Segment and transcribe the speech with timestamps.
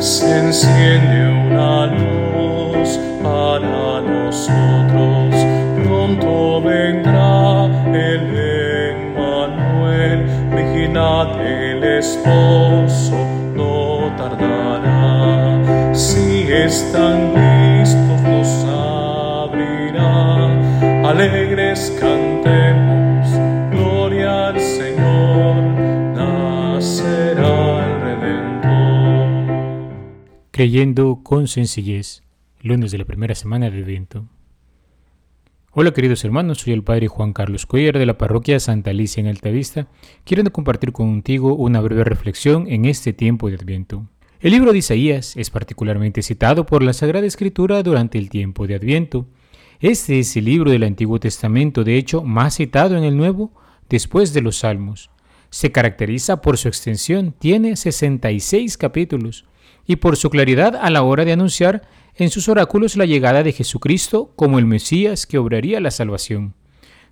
[0.00, 5.34] se enciende una luz para nosotros.
[5.84, 8.24] Pronto vendrá el
[8.96, 10.24] Emmanuel,
[10.56, 13.14] vigilad el esposo,
[13.54, 15.94] no tardará.
[15.94, 18.64] Si están listos, nos
[19.44, 20.48] abrirá.
[21.10, 23.09] Alegres cantemos,
[30.60, 32.22] Creyendo con sencillez,
[32.60, 34.28] lunes de la primera semana de Adviento.
[35.72, 39.28] Hola queridos hermanos, soy el Padre Juan Carlos Cuellar de la Parroquia Santa Alicia en
[39.28, 39.88] Altavista,
[40.24, 44.06] quiero compartir contigo una breve reflexión en este tiempo de Adviento.
[44.38, 48.74] El libro de Isaías es particularmente citado por la Sagrada Escritura durante el tiempo de
[48.74, 49.28] Adviento.
[49.80, 53.50] Este es el libro del Antiguo Testamento, de hecho, más citado en el Nuevo
[53.88, 55.08] después de los Salmos.
[55.48, 59.46] Se caracteriza por su extensión, tiene 66 capítulos,
[59.86, 61.82] y por su claridad a la hora de anunciar
[62.14, 66.54] en sus oráculos la llegada de Jesucristo como el Mesías que obraría la salvación.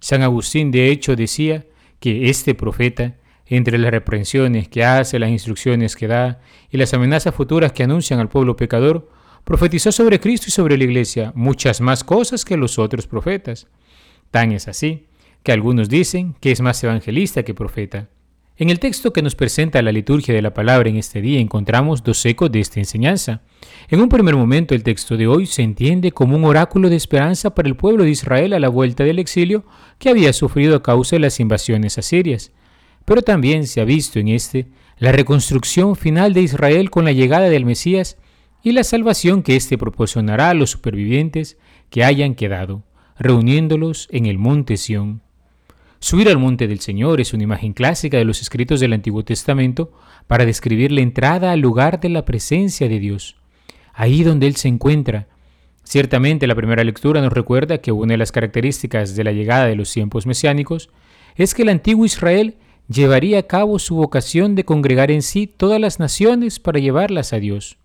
[0.00, 1.66] San Agustín de hecho decía
[2.00, 3.16] que este profeta,
[3.46, 8.20] entre las reprensiones que hace, las instrucciones que da y las amenazas futuras que anuncian
[8.20, 9.08] al pueblo pecador,
[9.44, 13.66] profetizó sobre Cristo y sobre la Iglesia muchas más cosas que los otros profetas.
[14.30, 15.06] Tan es así
[15.42, 18.08] que algunos dicen que es más evangelista que profeta.
[18.60, 22.02] En el texto que nos presenta la liturgia de la palabra en este día encontramos
[22.02, 23.42] dos ecos de esta enseñanza.
[23.88, 27.54] En un primer momento el texto de hoy se entiende como un oráculo de esperanza
[27.54, 29.64] para el pueblo de Israel a la vuelta del exilio
[30.00, 32.50] que había sufrido a causa de las invasiones asirias.
[33.04, 34.66] Pero también se ha visto en este
[34.98, 38.18] la reconstrucción final de Israel con la llegada del Mesías
[38.64, 41.58] y la salvación que éste proporcionará a los supervivientes
[41.90, 42.82] que hayan quedado,
[43.20, 45.22] reuniéndolos en el monte Sión.
[46.00, 49.90] Subir al monte del Señor es una imagen clásica de los escritos del Antiguo Testamento
[50.28, 53.34] para describir la entrada al lugar de la presencia de Dios,
[53.94, 55.26] ahí donde Él se encuentra.
[55.82, 59.74] Ciertamente la primera lectura nos recuerda que una de las características de la llegada de
[59.74, 60.88] los tiempos mesiánicos
[61.34, 62.54] es que el antiguo Israel
[62.88, 67.40] llevaría a cabo su vocación de congregar en sí todas las naciones para llevarlas a
[67.40, 67.76] Dios.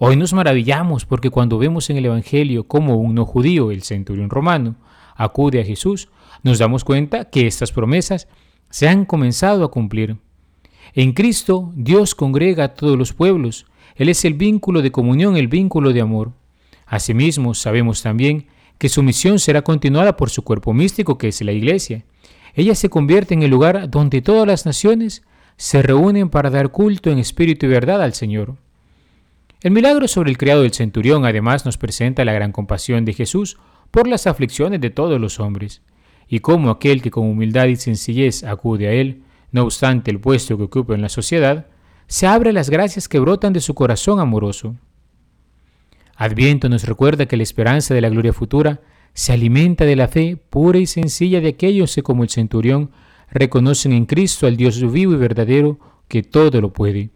[0.00, 4.28] Hoy nos maravillamos porque cuando vemos en el Evangelio cómo un no judío, el centurión
[4.28, 4.74] romano,
[5.14, 6.08] acude a Jesús,
[6.42, 8.28] nos damos cuenta que estas promesas
[8.70, 10.16] se han comenzado a cumplir.
[10.94, 13.66] En Cristo Dios congrega a todos los pueblos,
[13.96, 16.32] Él es el vínculo de comunión, el vínculo de amor.
[16.86, 18.46] Asimismo, sabemos también
[18.78, 22.04] que su misión será continuada por su cuerpo místico, que es la Iglesia.
[22.54, 25.22] Ella se convierte en el lugar donde todas las naciones
[25.56, 28.56] se reúnen para dar culto en espíritu y verdad al Señor.
[29.60, 33.56] El milagro sobre el criado del centurión además nos presenta la gran compasión de Jesús
[33.94, 35.80] por las aflicciones de todos los hombres,
[36.26, 39.22] y cómo aquel que con humildad y sencillez acude a Él,
[39.52, 41.68] no obstante el puesto que ocupa en la sociedad,
[42.08, 44.74] se abre las gracias que brotan de su corazón amoroso.
[46.16, 48.80] Adviento nos recuerda que la esperanza de la gloria futura
[49.12, 52.90] se alimenta de la fe pura y sencilla de aquellos que como el centurión
[53.30, 55.78] reconocen en Cristo al Dios vivo y verdadero
[56.08, 57.10] que todo lo puede.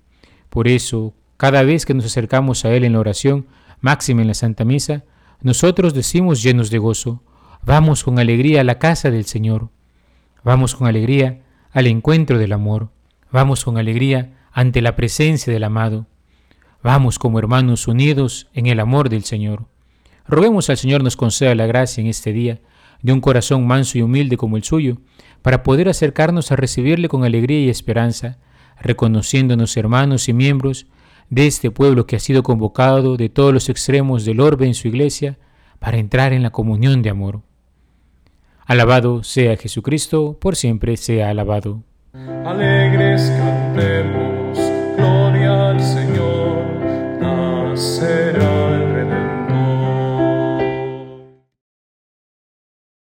[0.49, 3.49] Por eso, cada vez que nos acercamos a Él en la oración,
[3.81, 5.03] máxima en la Santa Misa,
[5.41, 7.22] nosotros decimos llenos de gozo,
[7.62, 9.71] vamos con alegría a la casa del Señor,
[10.43, 12.91] vamos con alegría al encuentro del amor,
[13.31, 16.06] vamos con alegría ante la presencia del amado,
[16.82, 19.66] vamos como hermanos unidos en el amor del Señor.
[20.26, 22.60] Roguemos al Señor nos conceda la gracia en este día
[23.03, 24.99] de un corazón manso y humilde como el suyo,
[25.43, 28.38] para poder acercarnos a recibirle con alegría y esperanza,
[28.81, 30.87] reconociéndonos hermanos y miembros
[31.31, 34.89] de este pueblo que ha sido convocado de todos los extremos del orbe en su
[34.89, 35.39] iglesia
[35.78, 37.43] para entrar en la comunión de amor.
[38.66, 41.83] Alabado sea Jesucristo, por siempre sea alabado.